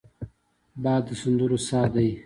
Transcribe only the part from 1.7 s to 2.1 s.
دی